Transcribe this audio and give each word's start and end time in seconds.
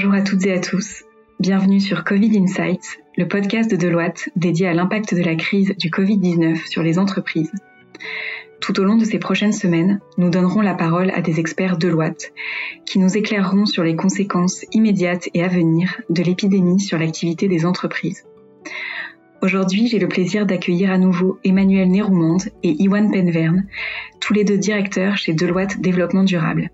Bonjour 0.00 0.14
à 0.14 0.22
toutes 0.22 0.46
et 0.46 0.52
à 0.52 0.60
tous. 0.60 1.02
Bienvenue 1.40 1.80
sur 1.80 2.04
Covid 2.04 2.38
Insights, 2.38 3.00
le 3.16 3.26
podcast 3.26 3.68
de 3.68 3.74
Deloitte 3.74 4.28
dédié 4.36 4.68
à 4.68 4.72
l'impact 4.72 5.12
de 5.12 5.24
la 5.24 5.34
crise 5.34 5.74
du 5.76 5.90
Covid-19 5.90 6.68
sur 6.68 6.84
les 6.84 7.00
entreprises. 7.00 7.50
Tout 8.60 8.78
au 8.78 8.84
long 8.84 8.94
de 8.94 9.04
ces 9.04 9.18
prochaines 9.18 9.52
semaines, 9.52 9.98
nous 10.16 10.30
donnerons 10.30 10.60
la 10.60 10.74
parole 10.74 11.10
à 11.10 11.20
des 11.20 11.40
experts 11.40 11.78
Deloitte 11.78 12.32
qui 12.86 13.00
nous 13.00 13.16
éclaireront 13.16 13.66
sur 13.66 13.82
les 13.82 13.96
conséquences 13.96 14.64
immédiates 14.70 15.28
et 15.34 15.42
à 15.42 15.48
venir 15.48 16.00
de 16.10 16.22
l'épidémie 16.22 16.78
sur 16.78 16.96
l'activité 16.96 17.48
des 17.48 17.66
entreprises. 17.66 18.24
Aujourd'hui, 19.42 19.88
j'ai 19.88 19.98
le 19.98 20.06
plaisir 20.06 20.46
d'accueillir 20.46 20.92
à 20.92 20.98
nouveau 20.98 21.40
Emmanuel 21.42 21.90
Néroumande 21.90 22.50
et 22.62 22.80
Iwan 22.80 23.10
Penverne, 23.10 23.66
tous 24.20 24.32
les 24.32 24.44
deux 24.44 24.58
directeurs 24.58 25.16
chez 25.16 25.32
Deloitte 25.32 25.80
Développement 25.80 26.22
Durable. 26.22 26.70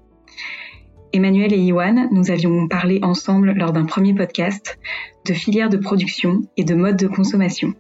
Emmanuel 1.15 1.53
et 1.53 1.59
Iwan, 1.59 2.09
nous 2.11 2.33
avions 2.33 2.67
parlé 2.67 2.99
ensemble 3.03 3.53
lors 3.53 3.73
d'un 3.73 3.85
premier 3.85 4.15
podcast 4.15 4.81
de 5.25 5.33
filières 5.33 5.69
de 5.69 5.77
production 5.77 6.41
et 6.57 6.65
de 6.65 6.75
modes 6.75 6.97
de 6.97 7.07
consommation. 7.07 7.73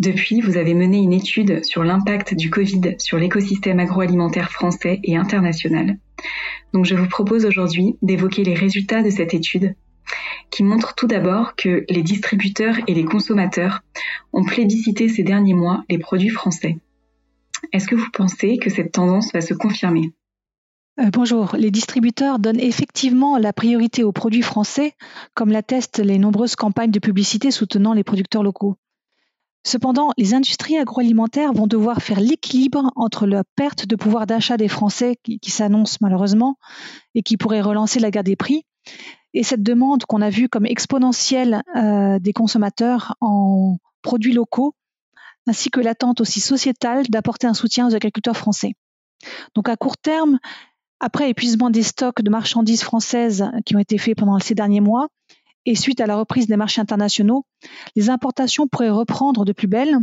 Depuis, 0.00 0.40
vous 0.40 0.56
avez 0.56 0.74
mené 0.74 0.98
une 0.98 1.12
étude 1.12 1.64
sur 1.64 1.84
l'impact 1.84 2.34
du 2.34 2.50
Covid 2.50 2.96
sur 2.98 3.18
l'écosystème 3.18 3.78
agroalimentaire 3.78 4.50
français 4.50 4.98
et 5.04 5.16
international. 5.16 5.96
Donc 6.72 6.86
je 6.86 6.96
vous 6.96 7.06
propose 7.06 7.46
aujourd'hui 7.46 7.94
d'évoquer 8.02 8.42
les 8.42 8.54
résultats 8.54 9.04
de 9.04 9.10
cette 9.10 9.32
étude 9.32 9.76
qui 10.50 10.64
montre 10.64 10.96
tout 10.96 11.06
d'abord 11.06 11.54
que 11.54 11.84
les 11.88 12.02
distributeurs 12.02 12.78
et 12.88 12.94
les 12.94 13.04
consommateurs 13.04 13.84
ont 14.32 14.44
plébiscité 14.44 15.08
ces 15.08 15.22
derniers 15.22 15.54
mois 15.54 15.84
les 15.88 15.98
produits 15.98 16.30
français. 16.30 16.78
Est-ce 17.72 17.86
que 17.86 17.94
vous 17.94 18.10
pensez 18.12 18.58
que 18.58 18.70
cette 18.70 18.90
tendance 18.90 19.32
va 19.32 19.40
se 19.40 19.54
confirmer? 19.54 20.10
Euh, 21.00 21.10
bonjour. 21.12 21.56
Les 21.56 21.70
distributeurs 21.70 22.38
donnent 22.38 22.60
effectivement 22.60 23.36
la 23.38 23.52
priorité 23.52 24.04
aux 24.04 24.12
produits 24.12 24.42
français, 24.42 24.94
comme 25.34 25.50
l'attestent 25.50 25.98
les 25.98 26.18
nombreuses 26.18 26.56
campagnes 26.56 26.90
de 26.90 27.00
publicité 27.00 27.50
soutenant 27.50 27.92
les 27.92 28.04
producteurs 28.04 28.42
locaux. 28.42 28.76
Cependant, 29.66 30.10
les 30.18 30.34
industries 30.34 30.76
agroalimentaires 30.76 31.52
vont 31.52 31.66
devoir 31.66 32.02
faire 32.02 32.20
l'équilibre 32.20 32.92
entre 32.96 33.26
la 33.26 33.44
perte 33.56 33.86
de 33.86 33.96
pouvoir 33.96 34.26
d'achat 34.26 34.58
des 34.58 34.68
Français 34.68 35.16
qui, 35.22 35.50
s'annonce 35.50 36.00
malheureusement 36.02 36.58
et 37.14 37.22
qui 37.22 37.38
pourrait 37.38 37.62
relancer 37.62 37.98
la 37.98 38.10
guerre 38.10 38.24
des 38.24 38.36
prix 38.36 38.66
et 39.32 39.42
cette 39.42 39.62
demande 39.62 40.04
qu'on 40.04 40.20
a 40.20 40.30
vue 40.30 40.50
comme 40.50 40.66
exponentielle 40.66 41.62
euh, 41.76 42.18
des 42.18 42.32
consommateurs 42.32 43.16
en 43.20 43.78
produits 44.02 44.34
locaux, 44.34 44.74
ainsi 45.46 45.70
que 45.70 45.80
l'attente 45.80 46.20
aussi 46.20 46.40
sociétale 46.40 47.06
d'apporter 47.08 47.46
un 47.46 47.54
soutien 47.54 47.88
aux 47.88 47.94
agriculteurs 47.94 48.36
français. 48.36 48.74
Donc 49.54 49.68
à 49.68 49.76
court 49.76 49.96
terme, 49.96 50.38
après 51.04 51.28
épuisement 51.28 51.68
des 51.68 51.82
stocks 51.82 52.22
de 52.22 52.30
marchandises 52.30 52.82
françaises 52.82 53.50
qui 53.66 53.76
ont 53.76 53.78
été 53.78 53.98
faits 53.98 54.16
pendant 54.16 54.38
ces 54.38 54.54
derniers 54.54 54.80
mois, 54.80 55.08
et 55.66 55.74
suite 55.74 56.00
à 56.00 56.06
la 56.06 56.16
reprise 56.16 56.46
des 56.46 56.56
marchés 56.56 56.80
internationaux, 56.80 57.44
les 57.94 58.08
importations 58.08 58.68
pourraient 58.68 58.88
reprendre 58.88 59.44
de 59.44 59.52
plus 59.52 59.68
belle 59.68 59.98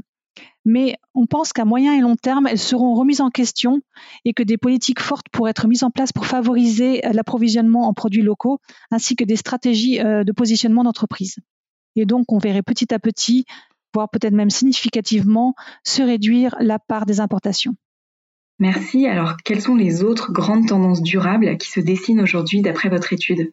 mais 0.63 0.95
on 1.15 1.25
pense 1.25 1.53
qu'à 1.53 1.65
moyen 1.65 1.93
et 1.93 2.01
long 2.01 2.15
terme, 2.15 2.47
elles 2.47 2.59
seront 2.59 2.93
remises 2.93 3.21
en 3.21 3.29
question 3.29 3.81
et 4.25 4.33
que 4.33 4.43
des 4.43 4.57
politiques 4.57 4.99
fortes 4.99 5.27
pourraient 5.31 5.51
être 5.51 5.67
mises 5.67 5.83
en 5.83 5.89
place 5.89 6.11
pour 6.11 6.25
favoriser 6.25 7.01
l'approvisionnement 7.11 7.87
en 7.87 7.93
produits 7.93 8.21
locaux 8.21 8.59
ainsi 8.91 9.15
que 9.15 9.23
des 9.23 9.35
stratégies 9.35 9.99
euh, 9.99 10.23
de 10.23 10.31
positionnement 10.31 10.83
d'entreprise. 10.83 11.37
Et 11.95 12.05
donc, 12.05 12.31
on 12.31 12.37
verrait 12.37 12.61
petit 12.61 12.93
à 12.93 12.99
petit, 12.99 13.45
voire 13.93 14.09
peut-être 14.09 14.33
même 14.33 14.49
significativement, 14.49 15.55
se 15.83 16.01
réduire 16.01 16.55
la 16.59 16.79
part 16.79 17.05
des 17.05 17.19
importations. 17.19 17.75
Merci. 18.61 19.07
Alors, 19.07 19.37
quelles 19.43 19.59
sont 19.59 19.75
les 19.75 20.03
autres 20.03 20.31
grandes 20.31 20.67
tendances 20.67 21.01
durables 21.01 21.57
qui 21.57 21.67
se 21.67 21.79
dessinent 21.79 22.21
aujourd'hui 22.21 22.61
d'après 22.61 22.89
votre 22.89 23.11
étude? 23.11 23.51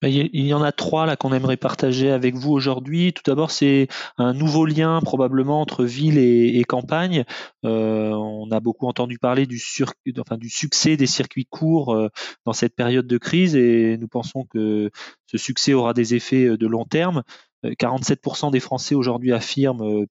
Bah, 0.00 0.08
il 0.08 0.46
y 0.46 0.54
en 0.54 0.62
a 0.62 0.70
trois 0.70 1.16
qu'on 1.16 1.32
aimerait 1.32 1.56
partager 1.56 2.10
avec 2.10 2.36
vous 2.36 2.52
aujourd'hui. 2.52 3.12
Tout 3.12 3.22
d'abord, 3.26 3.50
c'est 3.50 3.88
un 4.16 4.32
nouveau 4.32 4.64
lien 4.64 5.00
probablement 5.00 5.60
entre 5.60 5.84
ville 5.84 6.18
et, 6.18 6.62
campagne. 6.68 7.24
Euh, 7.64 8.10
on 8.10 8.48
a 8.52 8.60
beaucoup 8.60 8.86
entendu 8.86 9.18
parler 9.18 9.46
du, 9.46 9.60
du 10.06 10.48
succès 10.50 10.96
des 10.96 11.06
circuits 11.06 11.46
courts 11.46 11.94
euh, 11.94 12.10
dans 12.44 12.52
cette 12.52 12.76
période 12.76 13.08
de 13.08 13.18
crise 13.18 13.56
et 13.56 13.96
nous 13.98 14.06
pensons 14.06 14.44
que 14.44 14.90
ce 15.26 15.36
succès 15.36 15.72
aura 15.72 15.94
des 15.94 16.14
effets 16.14 16.44
euh, 16.44 16.56
de 16.56 16.68
long 16.68 16.84
terme. 16.84 17.24
47% 17.64 18.50
des 18.50 18.60
Français 18.60 18.94
aujourd'hui 18.94 19.32
affirment 19.32 20.06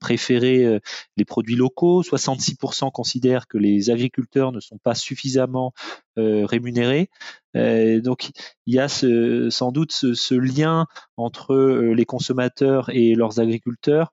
préférer 0.00 0.80
les 1.16 1.24
produits 1.24 1.56
locaux, 1.56 2.02
66% 2.02 2.90
considèrent 2.92 3.46
que 3.46 3.58
les 3.58 3.90
agriculteurs 3.90 4.52
ne 4.52 4.60
sont 4.60 4.78
pas 4.78 4.94
suffisamment 4.94 5.72
rémunérés. 6.16 7.08
donc 7.54 8.30
il 8.66 8.74
y 8.74 8.78
a 8.78 8.88
sans 8.88 9.72
doute 9.72 9.92
ce, 9.92 10.34
lien 10.34 10.86
entre 11.16 11.54
les 11.56 12.04
consommateurs 12.04 12.90
et 12.90 13.14
leurs 13.14 13.40
agriculteurs 13.40 14.12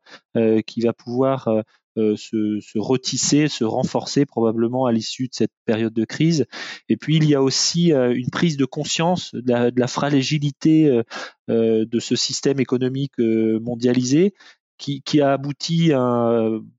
qui 0.65 0.81
va 0.81 0.93
pouvoir 0.93 1.49
euh, 1.97 2.15
se, 2.15 2.59
se, 2.59 2.79
retisser, 2.79 3.47
se 3.47 3.63
renforcer 3.63 4.25
probablement 4.25 4.87
à 4.87 4.91
l'issue 4.91 5.27
de 5.27 5.33
cette 5.35 5.51
période 5.65 5.93
de 5.93 6.05
crise. 6.05 6.47
Et 6.89 6.97
puis 6.97 7.17
il 7.17 7.25
y 7.25 7.35
a 7.35 7.41
aussi 7.43 7.93
euh, 7.93 8.15
une 8.15 8.31
prise 8.31 8.57
de 8.57 8.65
conscience 8.65 9.35
de 9.35 9.51
la, 9.51 9.69
de 9.69 9.79
la 9.79 9.85
fragilité 9.85 11.03
euh, 11.49 11.85
de 11.85 11.99
ce 11.99 12.15
système 12.15 12.59
économique 12.59 13.13
mondialisé 13.19 14.33
qui, 14.79 15.03
qui, 15.03 15.21
a 15.21 15.33
abouti 15.33 15.91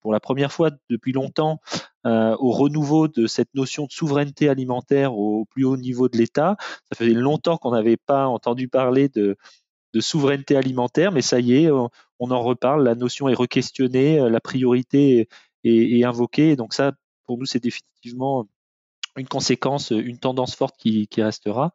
pour 0.01 0.13
la 0.13 0.21
première 0.21 0.51
fois 0.51 0.71
depuis 0.91 1.13
longtemps 1.13 1.61
au 2.05 2.51
renouveau 2.51 3.07
de 3.07 3.27
cette 3.27 3.55
notion 3.55 3.87
de 3.87 3.93
souveraineté 3.93 4.49
alimentaire 4.49 5.17
au 5.17 5.45
plus 5.45 5.65
haut 5.65 5.77
niveau 5.77 6.09
de 6.09 6.19
l'État. 6.19 6.57
Ça 6.91 6.97
faisait 6.97 7.13
longtemps 7.13 7.57
qu'on 7.57 7.71
n'avait 7.71 7.97
pas 7.97 8.27
entendu 8.27 8.69
parler 8.69 9.09
de, 9.09 9.37
de 9.95 10.01
souveraineté 10.01 10.57
alimentaire, 10.57 11.13
mais 11.13 11.23
ça 11.23 11.41
y 11.41 11.65
est, 11.65 11.71
on, 11.71 11.91
en 12.19 12.43
reparle, 12.43 12.83
la 12.85 12.95
notion 12.95 13.29
est 13.29 13.35
requestionnée, 13.35 14.21
euh, 14.21 14.29
la 14.29 14.41
priorité 14.41 15.29
est, 15.63 16.05
invoquée, 16.05 16.57
donc 16.57 16.75
ça, 16.75 16.93
pour 17.27 17.39
nous, 17.39 17.47
c'est 17.47 17.63
définitivement 17.63 18.47
une 19.17 19.29
conséquence, 19.29 19.91
une 19.91 20.19
tendance 20.19 20.57
forte 20.57 20.77
qui, 20.77 21.09
restera. 21.17 21.73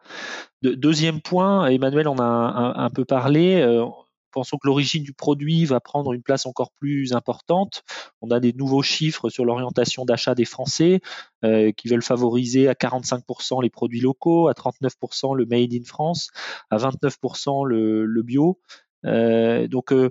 deuxième 0.61 1.21
point, 1.21 1.67
Emmanuel 1.67 2.09
en 2.09 2.17
a 2.19 2.73
un, 2.75 2.89
peu 2.89 3.05
parlé, 3.05 3.61
euh, 3.61 3.85
pensons 4.31 4.57
que 4.57 4.67
l'origine 4.67 5.03
du 5.03 5.13
produit 5.13 5.65
va 5.65 5.79
prendre 5.79 6.13
une 6.13 6.21
place 6.21 6.45
encore 6.45 6.71
plus 6.71 7.13
importante. 7.13 7.83
On 8.21 8.31
a 8.31 8.39
des 8.39 8.53
nouveaux 8.53 8.81
chiffres 8.81 9.29
sur 9.29 9.45
l'orientation 9.45 10.05
d'achat 10.05 10.35
des 10.35 10.45
Français 10.45 11.01
euh, 11.45 11.71
qui 11.71 11.87
veulent 11.87 12.03
favoriser 12.03 12.67
à 12.67 12.73
45% 12.73 13.61
les 13.61 13.69
produits 13.69 14.01
locaux, 14.01 14.47
à 14.47 14.53
39% 14.53 15.35
le 15.35 15.45
made 15.45 15.73
in 15.73 15.83
France, 15.83 16.29
à 16.69 16.77
29% 16.77 17.65
le, 17.65 18.21
bio. 18.23 18.59
Euh, 19.05 19.67
donc, 19.67 19.93
euh, 19.93 20.09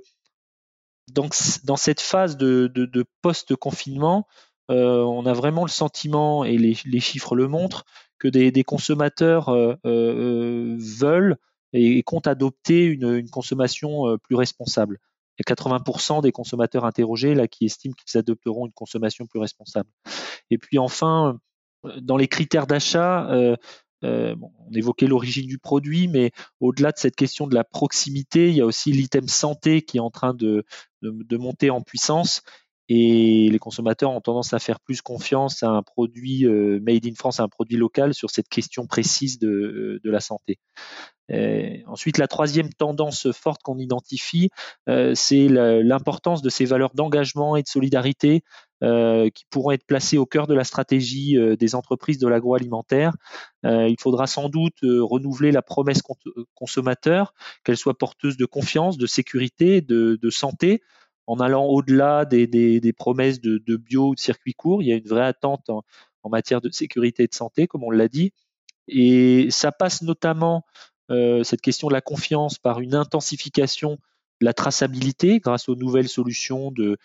dans 1.13 1.77
cette 1.77 2.01
phase 2.01 2.37
de, 2.37 3.05
post-confinement, 3.23 4.27
on 4.69 5.27
a 5.27 5.33
vraiment 5.33 5.65
le 5.65 5.71
sentiment, 5.71 6.45
et 6.45 6.59
les, 6.59 7.01
chiffres 7.01 7.35
le 7.35 7.49
montrent, 7.49 7.85
que 8.19 8.29
des 8.29 8.65
consommateurs 8.65 9.51
veulent 9.85 11.39
et, 11.73 12.03
comptent 12.03 12.27
adopter 12.27 12.85
une, 12.85 13.29
consommation 13.31 14.09
euh, 14.09 14.19
plus 14.19 14.37
responsable. 14.37 14.99
Il 15.39 15.45
y 15.49 15.53
a 15.53 15.55
80% 15.55 16.23
des 16.23 16.33
consommateurs 16.33 16.85
interrogés 16.85 17.35
là 17.35 17.47
qui 17.47 17.65
estiment 17.65 17.95
qu'ils 17.95 18.19
adopteront 18.19 18.67
une 18.67 18.73
consommation 18.73 19.27
plus 19.27 19.39
responsable. 19.39 19.89
Et 20.51 20.59
puis 20.59 20.79
enfin, 20.79 21.39
euh, 21.85 22.01
dans 22.01 22.17
les 22.17 22.29
critères 22.29 22.67
d'achat, 22.67 23.29
euh, 24.05 24.37
on 24.41 24.73
évoquait 24.75 25.07
l'origine 25.07 25.47
du 25.47 25.59
produit, 25.59 26.09
mais 26.09 26.31
au-delà 26.61 26.93
de 26.93 26.99
cette 26.99 27.17
question 27.17 27.47
de 27.47 27.55
la 27.55 27.65
proximité, 27.65 28.49
il 28.49 28.57
y 28.57 28.61
a 28.61 28.67
aussi 28.67 28.93
l'item 28.93 29.27
santé 29.29 29.83
qui 29.83 29.97
est 29.97 30.01
en 30.01 30.11
train 30.11 30.35
de, 30.35 30.65
monter 31.03 31.71
en 31.71 31.83
puissance. 31.83 32.43
Et 32.89 33.49
les 33.51 33.59
consommateurs 33.59 34.11
ont 34.11 34.21
tendance 34.21 34.55
à 34.55 34.59
faire 34.59 34.81
plus 34.81 35.03
confiance 35.03 35.63
à 35.63 35.69
un 35.69 35.83
produit 35.83 36.47
made 36.47 37.07
in 37.07 37.15
France, 37.15 37.41
à 37.41 37.43
un 37.43 37.49
produit 37.49 37.77
local 37.77 38.15
sur 38.15 38.31
cette 38.31 38.49
question 38.49 38.87
précise 38.87 39.39
de, 39.39 40.01
de 40.03 40.11
la 40.11 40.21
santé. 40.21 40.59
Euh, 41.31 41.77
ensuite, 41.87 42.19
la 42.19 42.29
troisième 42.29 42.73
tendance 42.73 43.31
forte 43.33 43.63
qu'on 43.63 43.79
identifie, 43.79 44.51
euh, 44.89 45.13
c'est 45.15 45.49
l'importance 45.49 46.43
de 46.43 46.49
ces 46.49 46.65
valeurs 46.65 46.95
d'engagement 46.95 47.57
et 47.57 47.63
de 47.63 47.69
solidarité 47.69 48.43
euh, 48.83 49.29
qui 49.31 49.45
pourront 49.51 49.73
être 49.73 49.85
placées 49.87 50.19
au 50.19 50.27
cœur 50.27 50.47
de 50.47 50.55
la 50.55 50.65
stratégie 50.65 51.37
des 51.59 51.75
entreprises 51.75 52.19
de 52.19 52.29
l'agroalimentaire. 52.29 53.13
il 53.65 53.97
faudra 54.01 54.27
sans 54.27 54.49
doute 54.49 54.79
renouveler 54.83 55.53
la 55.53 55.63
promesse 55.63 56.01
consommateur, 56.55 57.35
qu'elle 57.65 57.77
soit 57.77 57.99
porteuse 57.99 58.37
de 58.37 58.47
confiance, 58.47 58.97
de 58.97 59.07
sécurité, 59.07 59.81
de, 59.81 60.31
santé, 60.31 60.81
en 61.29 61.41
allant 61.41 61.67
au-delà 61.67 62.25
des, 62.25 62.93
promesses 62.97 63.41
de, 63.41 63.77
bio 63.77 64.09
ou 64.09 64.15
de 64.15 64.21
circuit 64.21 64.55
court. 64.55 64.83
Il 64.83 64.89
y 64.89 64.93
a 64.93 64.97
une 64.97 65.07
vraie 65.07 65.27
attente 65.27 65.69
en, 65.69 65.85
matière 66.31 66.61
de 66.61 66.71
sécurité 66.71 67.23
et 67.23 67.27
de 67.27 67.35
santé, 67.35 67.67
comme 67.67 67.85
on 67.85 67.91
l'a 67.91 68.09
dit. 68.09 68.33
Et 68.87 69.49
ça 69.51 69.73
passe 69.73 70.03
notamment 70.03 70.65
euh, 71.11 71.43
cette 71.43 71.63
question 71.63 71.89
de 71.89 71.95
la 71.95 72.03
confiance 72.03 72.59
par 72.59 72.81
une 72.81 72.95
intensification 72.95 73.93
de 74.41 74.45
la 74.45 74.53
traçabilité 74.53 75.39
grâce 75.39 75.71
aux 75.71 75.77
nouvelles 75.77 76.09
solutions 76.09 76.71
de, 76.71 76.99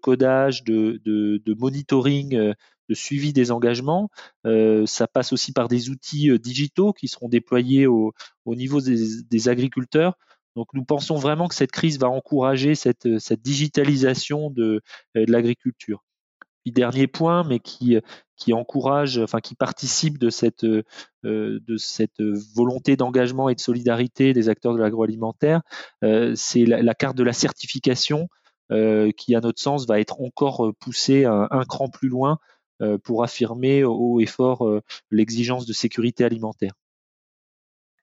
codage, 0.00 0.64
de, 0.64 1.54
monitoring 1.58 2.36
euh, 2.36 2.54
suivi 2.92 3.32
des 3.32 3.50
engagements. 3.50 4.10
ça 4.44 5.06
passe 5.06 5.32
aussi 5.32 5.52
par 5.52 5.68
des 5.68 5.88
outils 5.88 6.38
digitaux 6.38 6.92
qui 6.92 7.08
seront 7.08 7.28
déployés 7.28 7.86
au, 7.86 8.12
niveau 8.46 8.80
des, 8.80 9.48
agriculteurs. 9.48 10.18
Donc 10.56 10.68
nous 10.74 10.84
pensons 10.84 11.16
vraiment 11.16 11.48
que 11.48 11.54
cette 11.54 11.72
crise 11.72 11.98
va 11.98 12.08
encourager 12.08 12.74
cette, 12.74 13.06
digitalisation 13.42 14.50
de 14.50 14.82
l'agriculture. 15.14 16.02
Puis 16.62 16.72
dernier 16.72 17.06
point, 17.06 17.42
mais 17.44 17.58
qui, 17.58 17.98
qui 18.36 18.52
encourage, 18.52 19.18
enfin 19.18 19.40
qui 19.40 19.54
participe 19.54 20.18
de 20.18 20.30
cette, 20.30 20.64
euh, 20.64 20.90
volonté 22.54 22.96
d'engagement 22.96 23.48
et 23.48 23.54
de 23.54 23.60
solidarité 23.60 24.32
des 24.32 24.48
acteurs 24.48 24.74
de 24.74 24.78
l'agroalimentaire, 24.78 25.62
euh, 26.04 26.32
c'est 26.34 26.64
la, 26.64 26.94
carte 26.94 27.16
de 27.16 27.22
la 27.22 27.32
certification 27.32 28.28
euh, 28.72 29.10
qui, 29.12 29.34
à 29.34 29.40
notre 29.40 29.60
sens, 29.60 29.86
va 29.86 30.00
être 30.00 30.20
encore 30.20 30.72
poussée 30.80 31.24
un 31.24 31.64
cran 31.68 31.88
plus 31.88 32.08
loin 32.08 32.38
pour 33.04 33.22
affirmer 33.22 33.84
haut 33.84 34.20
et 34.20 34.26
fort 34.26 34.66
l'exigence 35.10 35.66
de 35.66 35.74
sécurité 35.74 36.24
alimentaire. 36.24 36.72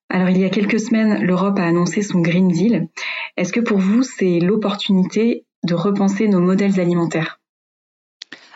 Alors 0.09 0.30
il 0.30 0.38
y 0.38 0.45
a 0.45 0.50
quelques 0.50 0.80
semaines, 0.80 1.21
l'Europe 1.21 1.59
a 1.59 1.65
annoncé 1.65 2.01
son 2.01 2.19
Green 2.19 2.48
Deal. 2.48 2.88
Est-ce 3.36 3.51
que 3.51 3.59
pour 3.59 3.77
vous, 3.77 4.04
c'est 4.04 4.39
l'opportunité 4.39 5.45
de 5.63 5.74
repenser 5.74 6.27
nos 6.27 6.39
modèles 6.39 6.80
alimentaires? 6.80 7.39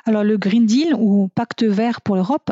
Alors 0.06 0.24
le 0.24 0.38
Green 0.38 0.65
Deal 0.65 0.95
ou 0.98 1.30
Pacte 1.36 1.63
vert 1.63 2.01
pour 2.01 2.15
l'Europe, 2.15 2.51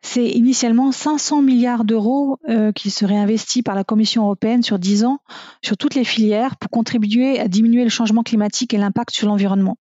c'est 0.00 0.28
initialement 0.28 0.92
500 0.92 1.42
milliards 1.42 1.84
d'euros 1.84 2.38
euh, 2.48 2.72
qui 2.72 2.90
seraient 2.90 3.18
investis 3.18 3.62
par 3.62 3.74
la 3.74 3.84
Commission 3.84 4.22
européenne 4.22 4.62
sur 4.62 4.78
10 4.78 5.04
ans 5.04 5.18
sur 5.62 5.76
toutes 5.76 5.94
les 5.94 6.04
filières 6.04 6.56
pour 6.56 6.70
contribuer 6.70 7.38
à 7.38 7.48
diminuer 7.48 7.84
le 7.84 7.90
changement 7.90 8.22
climatique 8.22 8.72
et 8.72 8.78
l'impact 8.78 9.10
sur 9.10 9.28
l'environnement. 9.28 9.76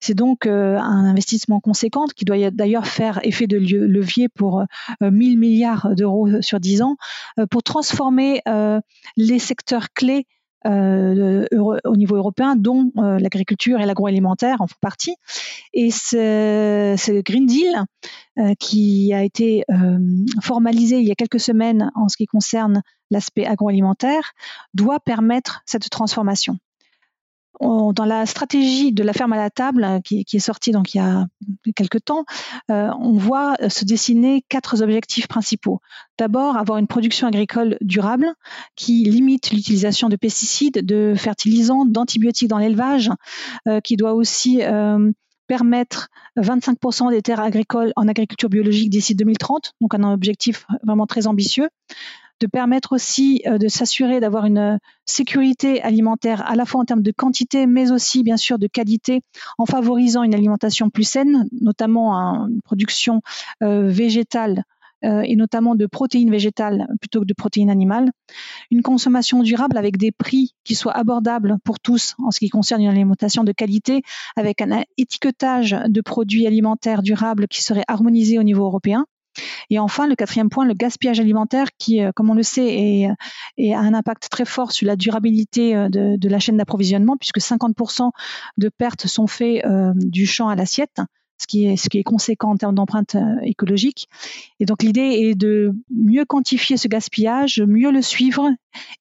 C'est 0.00 0.14
donc 0.14 0.46
euh, 0.46 0.76
un 0.78 1.04
investissement 1.04 1.60
conséquent 1.60 2.06
qui 2.14 2.24
doit 2.24 2.50
d'ailleurs 2.50 2.86
faire 2.86 3.20
effet 3.22 3.46
de 3.46 3.56
levier 3.56 4.28
pour 4.28 4.64
1000 5.00 5.36
euh, 5.36 5.40
milliards 5.40 5.94
d'euros 5.94 6.28
sur 6.40 6.60
10 6.60 6.82
ans 6.82 6.96
pour 7.50 7.62
transformer 7.62 8.42
les 9.16 9.38
secteurs 9.38 9.92
clés 9.92 10.26
euh, 10.66 11.44
au 11.84 11.96
niveau 11.96 12.16
européen, 12.16 12.56
dont 12.56 12.90
euh, 12.96 13.18
l'agriculture 13.18 13.80
et 13.80 13.86
l'agroalimentaire 13.86 14.62
en 14.62 14.66
font 14.66 14.76
partie. 14.80 15.14
Et 15.74 15.90
ce, 15.90 17.20
Green 17.20 17.44
Deal, 17.44 17.84
euh, 18.38 18.54
qui 18.58 19.12
a 19.12 19.22
été 19.22 19.64
formalisé 20.40 20.96
il 20.96 21.06
y 21.06 21.12
a 21.12 21.14
quelques 21.14 21.40
semaines 21.40 21.90
en 21.94 22.08
ce 22.08 22.16
qui 22.16 22.24
concerne 22.24 22.82
l'aspect 23.10 23.44
agroalimentaire, 23.44 24.32
doit 24.72 25.00
permettre 25.00 25.60
cette 25.66 25.90
transformation 25.90 26.56
dans 27.60 28.04
la 28.04 28.26
stratégie 28.26 28.92
de 28.92 29.02
la 29.02 29.12
ferme 29.12 29.32
à 29.32 29.36
la 29.36 29.50
table 29.50 29.84
hein, 29.84 30.00
qui, 30.00 30.24
est 30.32 30.38
sortie 30.38 30.72
donc 30.72 30.94
il 30.94 30.98
y 30.98 31.00
a 31.00 31.26
quelques 31.76 32.04
temps, 32.04 32.24
euh, 32.70 32.90
on 33.00 33.12
voit 33.12 33.56
se 33.68 33.84
dessiner 33.84 34.44
quatre 34.48 34.82
objectifs 34.82 35.28
principaux. 35.28 35.80
D'abord, 36.18 36.56
avoir 36.56 36.78
une 36.78 36.86
production 36.86 37.26
agricole 37.26 37.76
durable 37.80 38.32
qui 38.76 39.04
limite 39.04 39.50
l'utilisation 39.50 40.08
de 40.08 40.16
pesticides, 40.16 40.84
de 40.84 41.14
fertilisants, 41.16 41.84
d'antibiotiques 41.84 42.48
dans 42.48 42.58
l'élevage, 42.58 43.10
euh, 43.68 43.80
qui 43.80 43.96
doit 43.96 44.14
aussi 44.14 44.62
euh, 44.62 45.10
permettre 45.46 46.08
25% 46.38 47.10
des 47.10 47.22
terres 47.22 47.40
agricoles 47.40 47.92
en 47.96 48.08
agriculture 48.08 48.48
biologique 48.48 48.90
d'ici 48.90 49.14
2030, 49.14 49.72
donc 49.80 49.94
un 49.94 50.12
objectif 50.12 50.66
vraiment 50.82 51.06
très 51.06 51.26
ambitieux 51.26 51.68
de 52.40 52.46
permettre 52.46 52.92
aussi 52.92 53.42
euh, 53.46 53.58
de 53.58 53.68
s'assurer 53.68 54.20
d'avoir 54.20 54.44
une 54.44 54.58
euh, 54.58 54.76
sécurité 55.06 55.82
alimentaire 55.82 56.48
à 56.48 56.56
la 56.56 56.64
fois 56.64 56.80
en 56.80 56.84
termes 56.84 57.02
de 57.02 57.12
quantité, 57.12 57.66
mais 57.66 57.92
aussi 57.92 58.22
bien 58.22 58.36
sûr 58.36 58.58
de 58.58 58.66
qualité, 58.66 59.22
en 59.58 59.66
favorisant 59.66 60.22
une 60.22 60.34
alimentation 60.34 60.90
plus 60.90 61.04
saine, 61.04 61.48
notamment 61.60 62.14
une 62.48 62.60
production 62.62 63.20
euh, 63.62 63.88
végétale 63.88 64.64
et 65.22 65.36
notamment 65.36 65.74
de 65.74 65.84
protéines 65.84 66.30
végétales 66.30 66.86
plutôt 66.98 67.20
que 67.20 67.26
de 67.26 67.34
protéines 67.34 67.68
animales. 67.68 68.10
Une 68.70 68.80
consommation 68.80 69.42
durable 69.42 69.76
avec 69.76 69.98
des 69.98 70.12
prix 70.12 70.54
qui 70.64 70.74
soient 70.74 70.96
abordables 70.96 71.58
pour 71.62 71.78
tous 71.78 72.14
en 72.24 72.30
ce 72.30 72.38
qui 72.38 72.48
concerne 72.48 72.80
une 72.80 72.88
alimentation 72.88 73.44
de 73.44 73.52
qualité, 73.52 74.00
avec 74.34 74.62
un 74.62 74.82
étiquetage 74.96 75.76
de 75.86 76.00
produits 76.00 76.46
alimentaires 76.46 77.02
durables 77.02 77.48
qui 77.48 77.62
serait 77.62 77.84
harmonisé 77.86 78.38
au 78.38 78.42
niveau 78.44 78.64
européen. 78.64 79.04
Et 79.70 79.78
enfin, 79.78 80.06
le 80.06 80.14
quatrième 80.14 80.48
point, 80.48 80.64
le 80.64 80.74
gaspillage 80.74 81.20
alimentaire 81.20 81.68
qui, 81.78 82.02
euh, 82.02 82.12
comme 82.14 82.30
on 82.30 82.34
le 82.34 82.42
sait, 82.42 83.08
a 83.58 83.78
un 83.78 83.94
impact 83.94 84.28
très 84.30 84.44
fort 84.44 84.72
sur 84.72 84.86
la 84.86 84.96
durabilité 84.96 85.74
euh, 85.74 85.88
de, 85.88 86.28
la 86.28 86.38
chaîne 86.38 86.56
d'approvisionnement, 86.56 87.16
puisque 87.16 87.38
50% 87.38 88.10
de 88.58 88.68
pertes 88.68 89.06
sont 89.06 89.26
faites 89.26 89.64
euh, 89.64 89.92
du 89.96 90.26
champ 90.26 90.48
à 90.48 90.54
l'assiette. 90.56 91.00
Ce 91.36 91.48
qui, 91.48 91.66
est, 91.66 91.76
ce 91.76 91.88
qui 91.88 91.98
est 91.98 92.04
conséquent 92.04 92.52
en 92.52 92.56
termes 92.56 92.76
d'empreinte 92.76 93.16
écologique. 93.42 94.08
Et 94.60 94.66
donc 94.66 94.84
l'idée 94.84 95.00
est 95.00 95.34
de 95.34 95.72
mieux 95.90 96.24
quantifier 96.24 96.76
ce 96.76 96.86
gaspillage, 96.86 97.60
mieux 97.60 97.90
le 97.90 98.02
suivre 98.02 98.48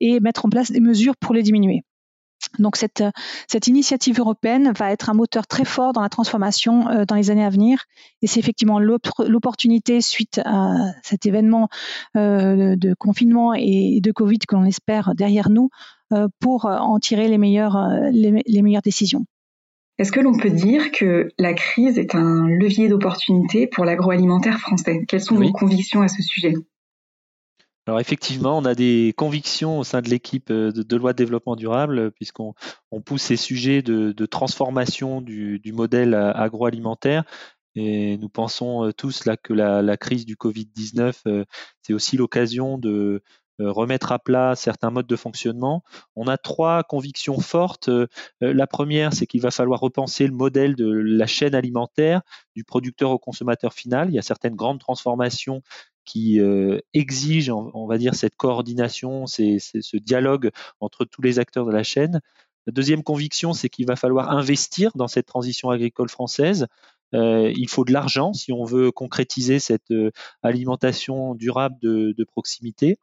et 0.02 0.20
mettre 0.20 0.48
en 0.48 0.50
place 0.50 0.72
des 0.72 0.80
mesures 0.80 1.16
pour 1.16 1.36
le 1.36 1.44
diminuer. 1.44 1.84
Donc 2.60 2.76
cette, 2.76 3.04
cette 3.48 3.68
initiative 3.68 4.20
européenne 4.20 4.74
va 4.78 4.92
être 4.92 5.10
un 5.10 5.14
moteur 5.14 5.48
très 5.48 5.66
fort 5.66 5.94
dans 5.94 6.02
la 6.02 6.10
transformation 6.10 6.88
euh, 6.90 7.06
dans 7.06 7.16
les 7.16 7.32
années 7.32 7.46
à 7.46 7.50
venir. 7.50 7.84
Et 8.22 8.28
c'est 8.28 8.40
effectivement 8.40 8.80
l'opportunité 8.80 10.02
suite 10.02 10.40
à 10.46 10.92
cet 11.04 11.26
événement 11.26 11.70
euh, 12.16 12.76
de 12.76 12.94
confinement 12.94 13.54
et 13.54 14.00
de 14.02 14.12
Covid 14.12 14.40
que 14.40 14.56
l'on 14.56 14.66
espère 14.66 15.16
derrière 15.16 15.50
nous 15.50 15.70
euh, 16.12 16.28
pour 16.40 16.66
en 16.66 17.00
tirer 17.00 17.28
les 17.28 17.38
meilleures, 17.38 17.78
les, 18.12 18.62
meilleures 18.62 18.82
décisions. 18.82 19.26
Est-ce 20.00 20.12
que 20.12 20.20
l'on 20.20 20.38
peut 20.38 20.50
dire 20.50 20.92
que 20.92 21.30
la 21.38 21.54
crise 21.54 21.98
est 21.98 22.16
un 22.16 22.48
levier 22.48 22.88
d'opportunité 22.88 23.68
pour 23.68 23.86
l'agroalimentaire 23.86 24.60
français? 24.60 25.04
Quelles 25.08 25.22
sont 25.22 25.36
vos 25.36 25.52
convictions 25.52 26.02
à 26.02 26.08
ce 26.08 26.22
sujet? 26.22 26.54
Alors 27.86 28.00
effectivement, 28.00 28.58
on 28.58 28.64
a 28.66 28.76
des 28.76 29.14
convictions 29.18 29.80
au 29.80 29.84
sein 29.84 30.02
de 30.02 30.10
l'équipe 30.10 30.50
euh, 30.52 30.72
de, 30.72 30.96
loi 30.96 31.12
de 31.12 31.18
développement 31.18 31.58
durable, 31.58 32.00
euh, 32.00 32.12
puisqu'on 32.12 32.54
pousse 33.06 33.24
ces 33.24 33.36
sujets 33.36 33.82
de, 33.82 34.26
transformation 34.26 35.22
du, 35.22 35.60
modèle 35.74 36.14
euh, 36.14 36.32
agroalimentaire. 36.34 37.26
Et 37.76 38.18
nous 38.18 38.30
pensons 38.30 38.92
tous 38.96 39.26
là 39.26 39.36
que 39.36 39.52
la, 39.52 39.98
crise 39.98 40.26
du 40.26 40.36
Covid-19, 40.36 41.46
c'est 41.82 41.94
aussi 41.94 42.18
l'occasion 42.18 42.78
de 42.78 43.24
remettre 43.60 44.12
à 44.12 44.20
plat 44.20 44.56
certains 44.56 44.90
modes 44.90 45.08
de 45.08 45.16
fonctionnement. 45.16 45.84
On 46.16 46.28
a 46.28 46.38
trois 46.38 46.84
convictions 46.84 47.40
fortes. 47.40 47.90
La 48.42 48.68
première, 48.68 49.14
c'est 49.14 49.28
qu'il 49.28 49.42
va 49.42 49.52
falloir 49.52 49.80
repenser 49.80 50.28
le 50.28 50.34
modèle 50.34 50.76
de 50.76 50.90
la 50.90 51.28
chaîne 51.28 51.56
alimentaire, 51.56 52.22
du 52.56 52.64
producteur 52.64 53.12
au 53.12 53.20
consommateur 53.20 53.74
final. 53.74 54.10
Il 54.10 54.16
y 54.16 54.20
a 54.20 54.24
certaines 54.24 54.56
grandes 54.56 54.80
transformations 54.80 55.62
qui 56.06 56.40
euh, 56.40 56.80
exige, 56.94 57.50
on, 57.50 57.88
va 57.88 57.98
dire, 57.98 58.16
cette 58.16 58.36
coordination, 58.36 59.26
ce 59.28 59.98
dialogue 59.98 60.52
entre 60.80 61.06
tous 61.06 61.22
les 61.22 61.40
acteurs 61.40 61.66
de 61.66 61.72
la 61.72 61.84
chaîne. 61.84 62.22
La 62.66 62.72
deuxième 62.72 63.04
conviction, 63.04 63.54
c'est 63.54 63.70
qu'il 63.70 63.86
va 63.86 63.96
falloir 63.96 64.32
investir 64.32 64.92
dans 64.96 65.08
cette 65.08 65.26
transition 65.26 65.70
agricole 65.70 66.10
française. 66.10 66.68
Euh, 67.14 67.52
il 67.56 67.70
faut 67.70 67.86
de 67.86 67.94
l'argent 67.94 68.34
si 68.34 68.52
on 68.52 68.64
veut 68.64 68.92
concrétiser 68.92 69.60
cette 69.60 69.92
euh, 69.92 70.12
alimentation 70.42 71.36
durable 71.36 71.76
de, 71.82 72.24
proximité. 72.24 72.98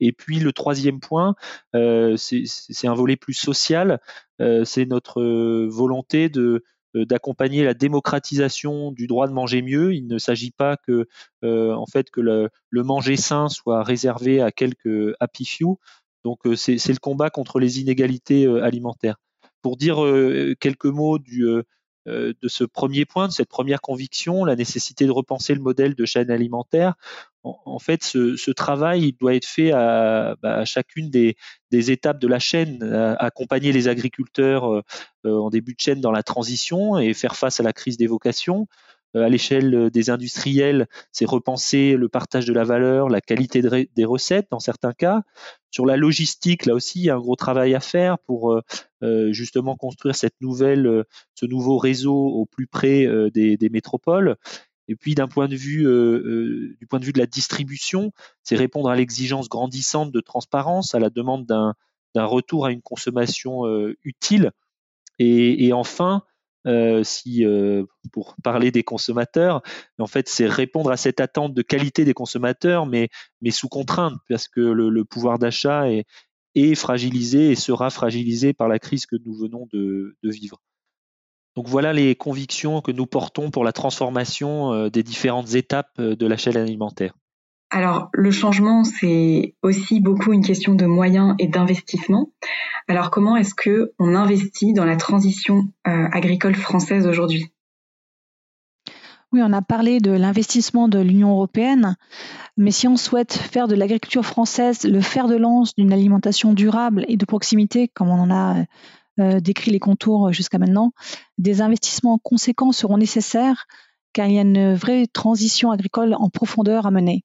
Et 0.00 0.12
puis 0.12 0.40
le 0.40 0.52
troisième 0.52 1.00
point, 1.00 1.34
euh, 1.74 2.16
c'est 2.16 2.88
un 2.88 2.94
volet 2.94 3.16
plus 3.16 3.34
social, 3.34 4.00
euh, 4.40 4.64
c'est 4.64 4.86
notre 4.86 5.22
volonté 5.66 6.28
de 6.28 6.64
euh, 6.96 7.06
d'accompagner 7.06 7.62
la 7.64 7.74
démocratisation 7.74 8.90
du 8.90 9.06
droit 9.06 9.28
de 9.28 9.32
manger 9.32 9.62
mieux. 9.62 9.94
Il 9.94 10.08
ne 10.08 10.18
s'agit 10.18 10.50
pas 10.50 10.76
que, 10.76 11.06
euh, 11.44 11.72
en 11.72 11.86
fait, 11.86 12.10
que 12.10 12.20
le, 12.20 12.50
manger 12.72 13.16
sain 13.16 13.48
soit 13.48 13.84
réservé 13.84 14.40
à 14.40 14.50
quelques 14.50 15.14
happy 15.20 15.44
few. 15.44 15.78
Donc, 16.24 16.46
euh, 16.46 16.56
c'est 16.56 16.88
le 16.88 16.98
combat 16.98 17.30
contre 17.30 17.60
les 17.60 17.80
inégalités 17.80 18.46
alimentaires. 18.46 19.16
Pour 19.62 19.76
dire 19.76 19.96
quelques 20.58 20.86
mots 20.86 21.18
du, 21.18 21.44
de 22.06 22.48
ce 22.48 22.64
premier 22.64 23.04
point, 23.04 23.28
de 23.28 23.32
cette 23.32 23.50
première 23.50 23.82
conviction, 23.82 24.46
la 24.46 24.56
nécessité 24.56 25.04
de 25.04 25.10
repenser 25.10 25.54
le 25.54 25.60
modèle 25.60 25.94
de 25.94 26.04
chaîne 26.06 26.30
alimentaire, 26.30 26.94
en, 27.42 27.78
fait, 27.78 28.02
ce, 28.02 28.50
travail 28.50 29.12
doit 29.18 29.34
être 29.34 29.46
fait 29.46 29.72
à, 29.72 30.36
bah, 30.42 30.64
chacune 30.64 31.10
des, 31.10 31.36
étapes 31.70 32.20
de 32.20 32.28
la 32.28 32.38
chaîne, 32.38 32.82
accompagner 33.18 33.72
les 33.72 33.88
agriculteurs 33.88 34.70
euh, 34.70 34.82
euh, 35.26 35.38
en 35.38 35.50
début 35.50 35.74
de 35.74 35.80
chaîne 35.80 36.00
dans 36.00 36.12
la 36.12 36.22
transition 36.22 36.98
et 36.98 37.14
faire 37.14 37.36
face 37.36 37.60
à 37.60 37.62
la 37.62 37.72
crise 37.72 37.96
des 37.96 38.06
vocations. 38.06 38.66
Euh, 39.16 39.24
à 39.24 39.28
l'échelle 39.28 39.90
des 39.90 40.10
industriels, 40.10 40.86
c'est 41.12 41.24
repenser 41.24 41.96
le 41.96 42.08
partage 42.08 42.44
de 42.44 42.52
la 42.52 42.62
valeur, 42.62 43.08
la 43.08 43.20
qualité 43.20 43.62
des 43.62 44.04
recettes 44.04 44.48
dans 44.50 44.60
certains 44.60 44.92
cas. 44.92 45.22
Sur 45.70 45.86
la 45.86 45.96
logistique, 45.96 46.66
là 46.66 46.74
aussi, 46.74 47.00
il 47.00 47.04
y 47.06 47.10
a 47.10 47.16
un 47.16 47.20
gros 47.20 47.36
travail 47.36 47.74
à 47.74 47.80
faire 47.80 48.18
pour 48.20 48.60
justement 49.30 49.76
construire 49.76 50.14
ce 50.14 50.26
nouveau 51.46 51.78
réseau 51.78 52.14
au 52.14 52.46
plus 52.46 52.66
près 52.66 53.06
des 53.32 53.68
métropoles. 53.70 54.36
Et 54.90 54.96
puis 54.96 55.14
d'un 55.14 55.28
point 55.28 55.46
de 55.46 55.54
vue 55.54 55.86
euh, 55.86 55.92
euh, 55.92 56.76
du 56.80 56.86
point 56.88 56.98
de 56.98 57.04
vue 57.04 57.12
de 57.12 57.20
la 57.20 57.26
distribution, 57.26 58.10
c'est 58.42 58.56
répondre 58.56 58.90
à 58.90 58.96
l'exigence 58.96 59.48
grandissante 59.48 60.10
de 60.10 60.20
transparence, 60.20 60.96
à 60.96 60.98
la 60.98 61.10
demande 61.10 61.46
d'un 61.46 62.24
retour 62.24 62.66
à 62.66 62.72
une 62.72 62.82
consommation 62.82 63.66
euh, 63.66 63.96
utile. 64.02 64.50
Et, 65.20 65.72
enfin, 65.72 66.24
si 67.04 67.44
pour 68.10 68.34
parler 68.42 68.70
des 68.70 68.82
consommateurs, 68.82 69.62
en 69.98 70.06
fait, 70.06 70.28
c'est 70.28 70.46
répondre 70.46 70.90
à 70.90 70.96
cette 70.96 71.20
attente 71.20 71.52
de 71.52 71.62
qualité 71.62 72.04
des 72.06 72.14
consommateurs, 72.14 72.86
mais, 72.86 73.10
sous 73.50 73.68
contrainte, 73.68 74.14
parce 74.28 74.48
que 74.48 74.60
le, 74.60 75.04
pouvoir 75.04 75.38
d'achat 75.38 75.88
est, 75.90 76.74
fragilisé 76.74 77.50
et 77.50 77.54
sera 77.54 77.90
fragilisé 77.90 78.54
par 78.54 78.66
la 78.66 78.78
crise 78.78 79.04
que 79.04 79.16
nous 79.24 79.34
venons 79.34 79.68
de 79.70 80.16
vivre. 80.22 80.58
Donc 81.56 81.68
voilà 81.68 81.92
les 81.92 82.14
convictions 82.14 82.80
que 82.80 82.92
nous 82.92 83.06
portons 83.06 83.50
pour 83.50 83.64
la 83.64 83.72
transformation 83.72 84.88
des 84.88 85.02
différentes 85.02 85.54
étapes 85.54 86.00
de 86.00 86.26
la 86.26 86.36
chaîne 86.36 86.56
alimentaire. 86.56 87.14
Alors, 87.70 88.08
le 88.12 88.32
changement, 88.32 88.82
c'est 88.82 89.54
aussi 89.62 90.00
beaucoup 90.00 90.32
une 90.32 90.44
question 90.44 90.74
de 90.74 90.86
moyens 90.86 91.36
et 91.38 91.46
d'investissement. 91.46 92.32
Alors, 92.88 93.12
comment 93.12 93.36
est-ce 93.36 93.54
que 93.54 93.92
on 94.00 94.16
investit 94.16 94.72
dans 94.72 94.84
la 94.84 94.96
transition 94.96 95.68
euh, 95.86 96.08
agricole 96.10 96.56
française 96.56 97.06
aujourd'hui? 97.06 97.52
Oui, 99.32 99.40
on 99.44 99.52
a 99.52 99.62
parlé 99.62 100.00
de 100.00 100.10
l'investissement 100.10 100.88
de 100.88 100.98
l'Union 100.98 101.30
européenne, 101.30 101.96
mais 102.56 102.72
si 102.72 102.88
on 102.88 102.96
souhaite 102.96 103.34
faire 103.34 103.68
de 103.68 103.76
l'agriculture 103.76 104.26
française 104.26 104.82
le 104.82 105.00
fer 105.00 105.28
de 105.28 105.36
lance 105.36 105.76
d'une 105.76 105.92
alimentation 105.92 106.52
durable 106.52 107.04
et 107.06 107.16
de 107.16 107.24
proximité, 107.24 107.86
comme 107.86 108.08
on 108.08 108.18
en 108.18 108.30
a 108.32 108.58
euh, 108.58 108.64
décrit 109.40 109.70
les 109.70 109.78
contours 109.78 110.32
jusqu'à 110.32 110.58
maintenant, 110.58 110.92
des 111.38 111.62
investissements 111.62 112.18
conséquents 112.18 112.72
seront 112.72 112.98
nécessaires 112.98 113.66
car 114.12 114.26
il 114.26 114.34
y 114.34 114.38
a 114.38 114.42
une 114.42 114.74
vraie 114.74 115.06
transition 115.06 115.70
agricole 115.70 116.14
en 116.14 116.30
profondeur 116.30 116.86
à 116.86 116.90
mener. 116.90 117.24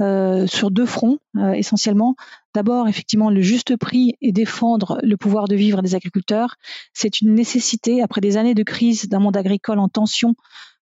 Euh, 0.00 0.46
sur 0.46 0.70
deux 0.70 0.86
fronts 0.86 1.18
euh, 1.36 1.54
essentiellement. 1.54 2.14
D'abord, 2.54 2.86
effectivement, 2.86 3.30
le 3.30 3.40
juste 3.40 3.76
prix 3.76 4.14
et 4.20 4.30
défendre 4.30 5.00
le 5.02 5.16
pouvoir 5.16 5.48
de 5.48 5.56
vivre 5.56 5.82
des 5.82 5.96
agriculteurs. 5.96 6.54
C'est 6.92 7.20
une 7.20 7.34
nécessité 7.34 8.00
après 8.00 8.20
des 8.20 8.36
années 8.36 8.54
de 8.54 8.62
crise 8.62 9.08
d'un 9.08 9.18
monde 9.18 9.36
agricole 9.36 9.80
en 9.80 9.88
tension 9.88 10.36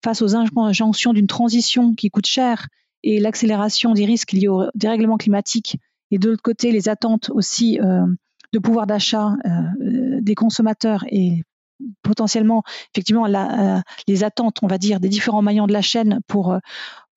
face 0.04 0.24
aux 0.24 0.36
injonctions 0.36 1.14
d'une 1.14 1.28
transition 1.28 1.94
qui 1.94 2.10
coûte 2.10 2.26
cher 2.26 2.68
et 3.04 3.20
l'accélération 3.20 3.94
des 3.94 4.06
risques 4.06 4.32
liés 4.32 4.48
au 4.48 4.64
dérèglement 4.74 5.18
climatique 5.18 5.78
et 6.10 6.18
de 6.18 6.30
l'autre 6.30 6.42
côté 6.42 6.72
les 6.72 6.90
attentes 6.90 7.30
aussi 7.30 7.80
euh, 7.82 8.08
de 8.54 8.60
pouvoir 8.60 8.88
d'achat 8.88 9.34
des 9.80 10.36
consommateurs 10.36 11.04
et 11.10 11.44
potentiellement 12.02 12.64
effectivement 12.94 13.26
les 14.08 14.24
attentes 14.24 14.60
on 14.62 14.68
va 14.68 14.78
dire 14.78 15.00
des 15.00 15.10
différents 15.10 15.42
maillons 15.42 15.68
de 15.68 15.74
la 15.74 15.82
chaîne 15.82 16.20
pour 16.28 16.60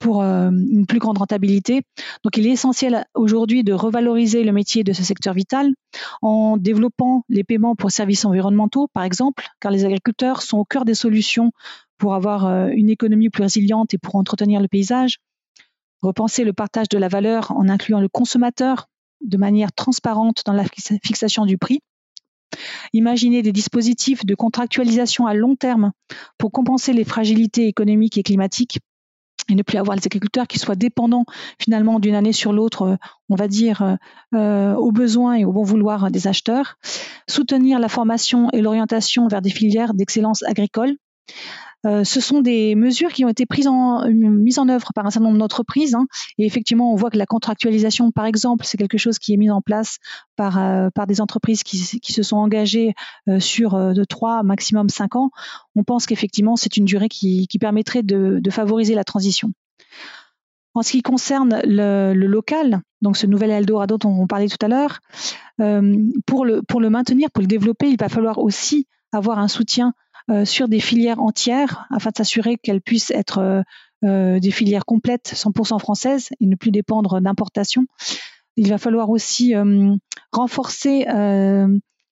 euh, 0.05 0.51
une 0.51 0.87
plus 0.87 0.99
grande 0.99 1.19
rentabilité. 1.19 1.83
Donc 2.23 2.37
il 2.37 2.47
est 2.47 2.51
essentiel 2.51 3.07
aujourd'hui 3.15 3.65
de 3.65 3.73
revaloriser 3.73 4.45
le 4.45 4.53
métier 4.53 4.85
de 4.85 4.93
ce 4.93 5.03
secteur 5.03 5.35
vital 5.35 5.73
en 6.23 6.57
développant 6.57 7.23
les 7.29 7.45
paiements 7.45 7.75
pour 7.75 7.91
services 7.91 8.25
environnementaux, 8.25 8.89
par 8.93 9.03
exemple, 9.03 9.47
car 9.61 9.73
les 9.73 9.85
agriculteurs 9.85 10.43
sont 10.43 10.59
au 10.59 10.65
cœur 10.65 10.85
des 10.85 10.95
solutions 10.95 11.51
pour 11.99 12.15
avoir 12.15 12.47
euh, 12.47 12.69
une 12.69 12.91
économie 12.91 13.31
plus 13.31 13.43
résiliente 13.43 13.95
et 13.95 13.99
pour 13.99 14.17
entretenir 14.17 14.61
le 14.61 14.69
paysage. 14.69 15.17
Repenser 16.03 16.45
le 16.45 16.53
partage 16.53 16.89
de 16.89 16.99
la 16.99 17.09
valeur 17.09 17.51
en 17.53 17.69
incluant 17.69 18.01
le 18.01 18.09
consommateur 18.09 18.89
de 19.23 19.37
manière 19.37 19.73
transparente 19.73 20.43
dans 20.47 20.53
la 20.53 20.65
fixation 21.03 21.47
du 21.47 21.59
prix. 21.59 21.81
Imaginer 22.93 23.43
des 23.43 23.53
dispositifs 23.53 24.25
de 24.25 24.35
contractualisation 24.35 25.27
à 25.27 25.35
long 25.35 25.57
terme 25.57 25.93
pour 26.39 26.53
compenser 26.53 26.93
les 26.93 27.05
fragilités 27.05 27.67
économiques 27.67 28.19
et 28.19 28.23
climatiques 28.23 28.79
et 29.49 29.55
ne 29.55 29.63
plus 29.63 29.79
avoir 29.79 29.97
les 29.97 30.07
agriculteurs 30.07 30.47
qui 30.47 30.59
soient 30.59 30.75
dépendants 30.75 31.25
finalement 31.61 32.01
d'une 32.01 32.15
année 32.15 32.33
sur 32.33 32.53
l'autre, 32.53 32.83
euh, 32.83 32.97
on 33.29 33.37
va 33.37 33.49
dire, 33.49 33.83
euh, 33.83 33.95
euh, 34.35 34.75
aux 34.75 34.93
besoins 34.93 35.35
et 35.35 35.45
au 35.45 35.53
bon 35.53 35.63
vouloir 35.63 36.11
des 36.11 36.27
acheteurs. 36.27 36.77
Soutenir 37.29 37.79
la 37.79 37.89
formation 37.89 38.51
et 38.53 38.61
l'orientation 38.61 39.29
vers 39.29 39.43
des 39.43 39.51
filières 39.51 39.95
d'excellence 39.95 40.43
agricole. 40.43 40.97
Euh, 41.87 42.05
ce 42.05 42.21
sont 42.21 42.41
des 42.41 42.75
mesures 42.75 43.13
qui 43.13 43.25
ont 43.25 43.29
été 43.29 43.47
prises 43.47 43.69
en, 43.69 44.09
mises 44.11 44.59
en 44.59 44.69
œuvre 44.69 44.93
par 44.95 45.07
un 45.07 45.11
certain 45.11 45.27
nombre 45.27 45.39
d'entreprises. 45.39 45.95
Hein. 45.95 46.07
et 46.39 46.47
effectivement, 46.47 46.93
on 46.93 46.97
voit 46.97 47.11
que 47.11 47.19
la 47.19 47.27
contractualisation, 47.27 48.11
par 48.11 48.27
exemple, 48.27 48.65
c'est 48.65 48.77
quelque 48.77 48.99
chose 48.99 49.19
qui 49.19 49.35
est 49.35 49.37
mis 49.37 49.51
en 49.51 49.61
place 49.61 49.99
par, 50.37 50.59
euh, 50.59 50.89
par 50.95 51.07
des 51.07 51.21
entreprises 51.21 51.63
qui, 51.63 51.77
se 51.79 52.23
sont 52.23 52.37
engagées 52.37 52.95
euh, 53.29 53.41
sur 53.41 53.77
de 53.77 54.05
3, 54.05 54.43
maximum 54.43 54.89
5 54.89 55.17
ans. 55.17 55.31
On 55.75 55.85
pense 55.85 56.07
qu'effectivement, 56.07 56.57
c'est 56.57 56.77
une 56.77 56.85
durée 56.85 57.09
qui, 57.09 57.47
permettrait 57.61 58.03
de, 58.03 58.41
favoriser 58.51 58.95
la 58.95 59.05
transition. 59.05 59.53
En 60.75 60.83
ce 60.83 60.93
qui 60.93 61.03
concerne 61.03 61.61
le, 61.65 62.13
local, 62.15 62.81
donc 63.01 63.17
ce 63.17 63.27
nouvel 63.27 63.51
Eldorado 63.51 63.99
dont 63.99 64.11
on 64.11 64.27
parlait 64.27 64.49
tout 64.49 64.65
à 64.65 64.69
l'heure, 64.69 65.01
pour, 66.27 66.45
le, 66.45 66.63
pour 66.63 66.81
le 66.81 66.91
maintenir, 66.91 67.31
pour 67.31 67.43
le 67.43 67.47
développer, 67.47 67.89
il 67.89 67.99
va 67.99 68.09
falloir 68.09 68.39
aussi 68.39 68.87
avoir 69.13 69.39
un 69.39 69.49
soutien 69.49 69.89
euh, 69.89 69.93
sur 70.45 70.69
des 70.69 70.81
filières 70.81 71.21
entières 71.21 71.87
afin 71.91 72.11
de 72.11 72.17
s'assurer 72.17 72.57
qu'elles 72.57 72.81
puissent 72.81 73.11
être 73.11 73.39
euh, 73.39 73.63
euh, 74.05 74.41
des 74.41 74.51
filières 74.51 74.85
complètes 74.85 75.33
100% 75.35 75.79
françaises 75.79 76.31
et 76.41 76.47
ne 76.47 76.57
plus 76.57 76.71
dépendre 76.71 77.21
d'importations. 77.21 77.87
Il 78.57 78.69
va 78.69 78.79
falloir 78.79 79.11
aussi 79.11 79.55
renforcer 80.33 81.05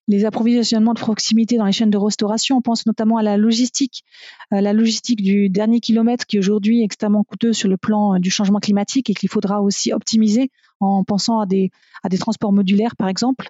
les 0.09 0.25
approvisionnements 0.27 0.93
de 0.93 1.01
proximité 1.01 1.57
dans 1.57 1.65
les 1.65 1.73
chaînes 1.73 1.89
de 1.89 1.97
restauration. 1.97 2.59
On 2.59 2.61
pense 2.61 2.85
notamment 2.85 3.17
à 3.17 3.23
la 3.23 3.39
logistique, 3.39 4.05
la 4.51 4.75
logistique 4.75 5.23
du 5.23 5.49
dernier 5.49 5.81
kilomètre 5.81 6.27
qui 6.27 6.39
aujourd'hui 6.39 6.83
est 6.83 6.85
extrêmement 6.85 7.25
coûteuse 7.25 7.57
sur 7.57 7.71
le 7.71 7.79
plan 7.79 8.19
du 8.19 8.31
changement 8.31 8.59
climatique 8.59 9.09
et 9.09 9.15
qu'il 9.15 9.31
faudra 9.31 9.63
aussi 9.63 9.95
optimiser 9.95 10.51
en 10.81 11.03
pensant 11.03 11.41
à 11.41 11.47
des, 11.47 11.71
à 12.03 12.11
des 12.11 12.19
transports 12.19 12.53
modulaires 12.53 12.95
par 12.97 13.09
exemple. 13.09 13.49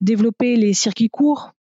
Développer 0.00 0.56
les 0.56 0.72
circuits 0.72 1.10
courts 1.10 1.52
euh, 1.52 1.61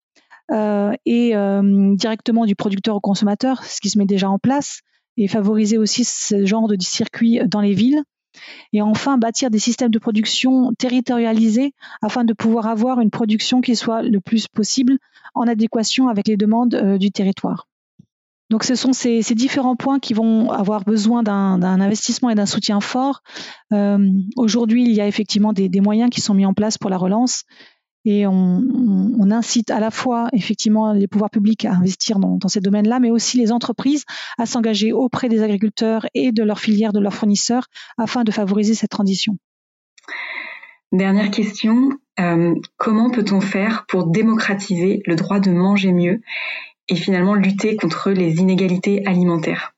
et 0.50 1.36
euh, 1.36 1.94
directement 1.94 2.44
du 2.44 2.56
producteur 2.56 2.96
au 2.96 3.00
consommateur, 3.00 3.64
ce 3.64 3.80
qui 3.80 3.90
se 3.90 3.98
met 3.98 4.06
déjà 4.06 4.28
en 4.28 4.38
place, 4.38 4.80
et 5.16 5.28
favoriser 5.28 5.78
aussi 5.78 6.04
ce 6.04 6.44
genre 6.46 6.68
de 6.68 6.76
circuit 6.80 7.40
dans 7.46 7.60
les 7.60 7.74
villes. 7.74 8.02
Et 8.72 8.80
enfin, 8.80 9.18
bâtir 9.18 9.50
des 9.50 9.58
systèmes 9.58 9.90
de 9.90 9.98
production 9.98 10.72
territorialisés 10.78 11.74
afin 12.00 12.24
de 12.24 12.32
pouvoir 12.32 12.66
avoir 12.66 13.00
une 13.00 13.10
production 13.10 13.60
qui 13.60 13.74
soit 13.74 14.02
le 14.02 14.20
plus 14.20 14.46
possible 14.46 14.98
en 15.34 15.46
adéquation 15.48 16.08
avec 16.08 16.28
les 16.28 16.36
demandes 16.36 16.74
euh, 16.74 16.96
du 16.96 17.10
territoire. 17.10 17.66
Donc 18.50 18.64
ce 18.64 18.74
sont 18.74 18.92
ces, 18.92 19.22
différents 19.34 19.76
points 19.76 20.00
qui 20.00 20.12
vont 20.12 20.50
avoir 20.50 20.84
besoin 20.84 21.22
d'un 21.22 21.62
investissement 21.62 22.30
et 22.30 22.34
d'un 22.34 22.46
soutien 22.46 22.80
fort. 22.80 23.22
Aujourd'hui, 24.36 24.84
il 24.84 24.90
y 24.90 25.00
a 25.00 25.06
effectivement 25.06 25.52
des, 25.52 25.80
moyens 25.80 26.10
qui 26.10 26.20
sont 26.20 26.34
mis 26.34 26.44
en 26.44 26.52
place 26.52 26.76
pour 26.76 26.90
la 26.90 26.96
relance 26.96 27.44
et 28.04 28.26
on, 28.26 29.30
incite 29.30 29.70
à 29.70 29.78
la 29.78 29.92
fois 29.92 30.28
effectivement 30.32 30.92
les 30.92 31.06
pouvoirs 31.06 31.30
publics 31.30 31.64
à 31.64 31.72
investir 31.72 32.18
dans, 32.18 32.38
ces 32.48 32.60
domaines-là, 32.60 32.98
mais 32.98 33.12
aussi 33.12 33.38
les 33.38 33.52
entreprises 33.52 34.04
à 34.38 34.46
s'engager 34.46 34.92
auprès 34.92 35.28
des 35.28 35.42
agriculteurs 35.42 36.06
et 36.14 36.32
de 36.32 36.42
leurs 36.42 36.58
filières, 36.58 36.92
de 36.92 36.98
leurs 36.98 37.14
fournisseurs, 37.14 37.68
afin 37.96 38.24
de 38.24 38.32
favoriser 38.32 38.74
cette 38.74 38.90
transition. 38.90 39.38
Dernière 40.90 41.30
question, 41.30 41.90
euh, 42.18 42.56
comment 42.76 43.10
peut-on 43.10 43.40
faire 43.40 43.86
pour 43.86 44.08
démocratiser 44.08 45.00
le 45.06 45.14
droit 45.14 45.38
de 45.38 45.52
manger 45.52 45.92
mieux 45.92 46.20
et 46.88 46.96
finalement 46.96 47.34
lutter 47.34 47.76
contre 47.76 48.10
les 48.10 48.38
inégalités 48.38 49.06
alimentaires? 49.06 49.74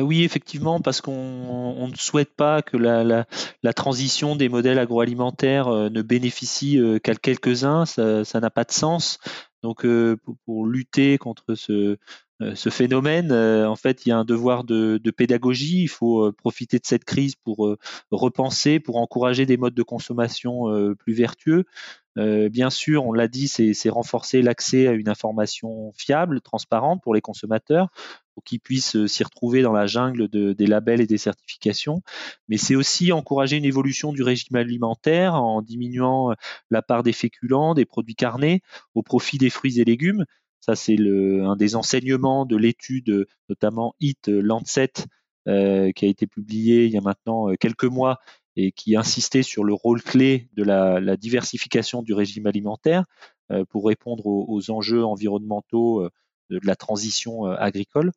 Oui, 0.00 0.24
effectivement, 0.24 0.80
parce 0.80 1.02
qu'on 1.02 1.86
ne 1.86 1.96
souhaite 1.96 2.34
pas 2.34 2.62
que 2.62 2.78
la, 2.78 3.74
transition 3.74 4.36
des 4.36 4.48
modèles 4.48 4.78
agroalimentaires 4.78 5.68
euh, 5.68 5.90
ne 5.90 6.00
bénéficie 6.00 6.78
euh, 6.78 6.98
qu'à 6.98 7.14
quelques-uns, 7.14 7.84
ça 7.84 8.40
n'a 8.40 8.50
pas 8.50 8.64
de 8.64 8.72
sens. 8.72 9.18
Donc, 9.62 9.84
euh, 9.84 10.16
pour, 10.46 10.66
lutter 10.66 11.18
contre 11.18 11.54
ce, 11.54 11.98
phénomène, 12.70 13.32
en 13.32 13.76
fait, 13.76 14.04
il 14.04 14.08
y 14.08 14.12
a 14.12 14.18
un 14.18 14.24
devoir 14.24 14.64
de, 14.64 14.98
pédagogie. 15.16 15.82
Il 15.82 15.88
faut 15.88 16.32
profiter 16.32 16.78
de 16.78 16.86
cette 16.86 17.04
crise 17.04 17.36
pour 17.36 17.76
repenser, 18.10 18.80
pour 18.80 18.96
encourager 18.96 19.46
des 19.46 19.56
modes 19.56 19.74
de 19.74 19.82
consommation 19.82 20.94
plus 20.98 21.12
vertueux. 21.12 21.64
Bien 22.16 22.70
sûr, 22.70 23.06
on 23.06 23.12
l'a 23.12 23.28
dit, 23.28 23.48
c'est 23.48 23.88
renforcer 23.88 24.42
l'accès 24.42 24.86
à 24.86 24.92
une 24.92 25.08
information 25.08 25.92
fiable, 25.96 26.40
transparente 26.40 27.02
pour 27.02 27.14
les 27.14 27.20
consommateurs 27.20 27.88
pour 28.34 28.44
qu'ils 28.44 28.60
puissent 28.60 28.96
euh, 28.96 29.06
s'y 29.06 29.24
retrouver 29.24 29.62
dans 29.62 29.72
la 29.72 29.86
jungle 29.86 30.28
des 30.28 30.66
labels 30.66 31.00
et 31.00 31.06
des 31.06 31.18
certifications. 31.18 32.02
Mais 32.48 32.56
c'est 32.56 32.74
aussi 32.74 33.12
encourager 33.12 33.56
une 33.56 33.64
évolution 33.64 34.12
du 34.12 34.22
régime 34.22 34.56
alimentaire 34.56 35.34
en 35.34 35.62
diminuant 35.62 36.32
euh, 36.32 36.34
la 36.70 36.82
part 36.82 37.02
des 37.02 37.12
féculents, 37.12 37.74
des 37.74 37.84
produits 37.84 38.14
carnés 38.14 38.62
au 38.94 39.02
profit 39.02 39.38
des 39.38 39.50
fruits 39.50 39.80
et 39.80 39.84
légumes. 39.84 40.24
Ça, 40.60 40.76
c'est 40.76 40.96
un 40.96 41.56
des 41.56 41.74
enseignements 41.74 42.46
de 42.46 42.56
l'étude, 42.56 43.26
notamment 43.48 43.94
HIT 44.00 44.28
Lancet, 44.28 44.92
euh, 45.48 45.90
qui 45.90 46.04
a 46.04 46.08
été 46.08 46.28
publiée 46.28 46.84
il 46.84 46.92
y 46.92 46.96
a 46.96 47.00
maintenant 47.00 47.52
quelques 47.58 47.84
mois 47.84 48.20
et 48.56 48.72
qui 48.72 48.96
insistait 48.96 49.42
sur 49.42 49.64
le 49.64 49.74
rôle 49.74 50.02
clé 50.02 50.48
de 50.54 50.62
la, 50.62 51.16
diversification 51.16 52.02
du 52.02 52.14
régime 52.14 52.46
alimentaire 52.46 53.04
pour 53.68 53.86
répondre 53.86 54.26
aux 54.26 54.70
enjeux 54.70 55.04
environnementaux 55.04 56.08
de, 56.52 56.60
la 56.64 56.76
transition 56.76 57.46
euh, 57.46 57.56
agricole. 57.58 58.12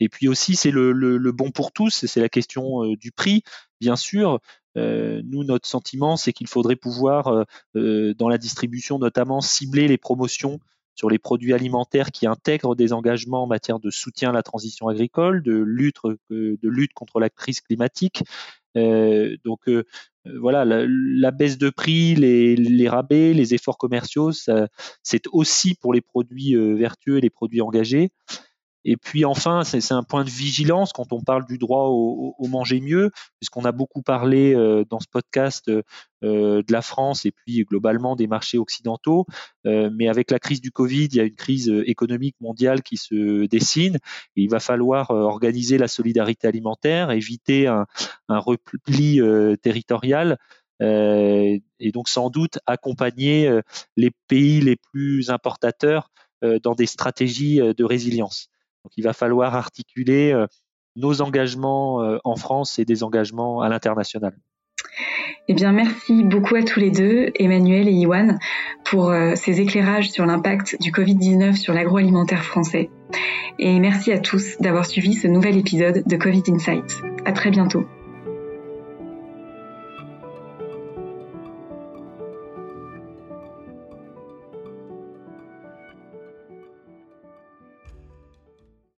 Et 0.00 0.08
puis 0.08 0.28
aussi, 0.28 0.54
c'est 0.54 0.70
le, 0.70 1.32
bon 1.32 1.50
pour 1.50 1.72
tous, 1.72 2.06
c'est 2.06 2.20
la 2.20 2.28
question 2.28 2.84
euh, 2.84 2.96
du 2.96 3.10
prix, 3.10 3.42
bien 3.80 3.96
sûr. 3.96 4.38
Euh, 4.76 5.22
nous, 5.24 5.42
notre 5.42 5.66
sentiment, 5.66 6.16
c'est 6.16 6.32
qu'il 6.32 6.46
faudrait 6.46 6.76
pouvoir, 6.76 7.46
dans 7.74 8.28
la 8.28 8.38
distribution 8.38 8.98
notamment, 8.98 9.40
cibler 9.40 9.88
les 9.88 9.98
promotions 9.98 10.60
sur 10.94 11.10
les 11.10 11.18
produits 11.18 11.52
alimentaires 11.52 12.10
qui 12.12 12.26
intègrent 12.26 12.76
des 12.76 12.92
engagements 12.92 13.44
en 13.44 13.46
matière 13.46 13.80
de 13.80 13.90
soutien 13.90 14.30
à 14.30 14.32
la 14.32 14.42
transition 14.42 14.88
agricole, 14.88 15.42
de 15.42 15.54
lutte, 15.54 15.98
de 16.30 16.68
lutte 16.68 16.92
contre 16.92 17.18
la 17.18 17.30
crise 17.30 17.60
climatique. 17.60 18.22
Donc 19.44 19.60
voilà, 20.24 20.64
la, 20.64 21.30
baisse 21.30 21.58
de 21.58 21.70
prix, 21.70 22.14
les, 22.14 22.88
rabais, 22.88 23.32
les 23.32 23.54
efforts 23.54 23.78
commerciaux, 23.78 24.32
c'est 24.32 25.26
aussi 25.32 25.74
pour 25.74 25.92
les 25.92 26.00
produits 26.00 26.54
vertueux 26.76 27.18
et 27.18 27.20
les 27.20 27.30
produits 27.30 27.60
engagés. 27.60 28.10
Et 28.84 28.96
puis 28.96 29.24
enfin, 29.24 29.64
c'est 29.64 29.92
un 29.92 30.02
point 30.02 30.24
de 30.24 30.30
vigilance 30.30 30.92
quand 30.92 31.12
on 31.12 31.20
parle 31.20 31.44
du 31.46 31.58
droit 31.58 31.86
au, 31.88 32.34
manger 32.48 32.80
mieux, 32.80 33.10
puisqu'on 33.38 33.64
a 33.64 33.72
beaucoup 33.72 34.02
parlé 34.02 34.54
euh, 34.54 34.84
dans 34.88 35.00
ce 35.00 35.08
podcast 35.10 35.68
euh, 35.68 35.82
de 36.22 36.72
la 36.72 36.80
France 36.80 37.26
et 37.26 37.32
puis 37.32 37.64
globalement 37.64 38.16
des 38.16 38.26
marchés 38.26 38.56
occidentaux. 38.56 39.26
Euh, 39.66 39.90
mais 39.92 40.08
avec 40.08 40.30
la 40.30 40.38
crise 40.38 40.60
du 40.60 40.70
Covid, 40.70 41.06
il 41.06 41.16
y 41.16 41.20
a 41.20 41.24
une 41.24 41.34
crise 41.34 41.68
économique 41.86 42.36
mondiale 42.40 42.82
qui 42.82 42.96
se 42.96 43.46
dessine. 43.46 43.96
Et 44.36 44.42
il 44.42 44.50
va 44.50 44.60
falloir 44.60 45.10
organiser 45.10 45.76
la 45.76 45.88
solidarité 45.88 46.46
alimentaire, 46.46 47.10
éviter 47.10 47.66
un, 47.66 47.86
un 48.28 48.38
repli 48.38 49.20
territorial. 49.62 50.38
et 50.80 51.92
donc 51.92 52.08
sans 52.08 52.30
doute 52.30 52.58
accompagner 52.66 53.50
les 53.96 54.10
pays 54.28 54.60
les 54.60 54.76
plus 54.76 55.30
importateurs 55.30 56.10
dans 56.62 56.74
des 56.74 56.86
stratégies 56.86 57.58
de 57.58 57.84
résilience. 57.84 58.48
Donc 58.84 58.92
il 58.96 59.04
va 59.04 59.12
falloir 59.12 59.54
articuler 59.54 60.32
euh, 60.32 60.46
nos 60.96 61.20
engagements 61.20 62.02
euh, 62.02 62.18
en 62.24 62.36
France 62.36 62.78
et 62.78 62.84
des 62.84 63.02
engagements 63.02 63.60
à 63.60 63.68
l'international. 63.68 64.36
Eh 65.50 65.54
bien, 65.54 65.72
merci 65.72 66.24
beaucoup 66.24 66.56
à 66.56 66.62
tous 66.62 66.78
les 66.78 66.90
deux, 66.90 67.30
Emmanuel 67.36 67.88
et 67.88 67.92
Iwan, 67.92 68.38
pour 68.84 69.10
euh, 69.10 69.34
ces 69.34 69.60
éclairages 69.60 70.10
sur 70.10 70.26
l'impact 70.26 70.76
du 70.80 70.92
Covid-19 70.92 71.56
sur 71.56 71.72
l'agroalimentaire 71.72 72.44
français. 72.44 72.90
Et 73.58 73.80
merci 73.80 74.12
à 74.12 74.18
tous 74.18 74.58
d'avoir 74.60 74.84
suivi 74.84 75.14
ce 75.14 75.26
nouvel 75.26 75.56
épisode 75.56 76.02
de 76.06 76.16
Covid 76.16 76.42
Insights. 76.48 77.02
À 77.24 77.32
très 77.32 77.50
bientôt. 77.50 77.86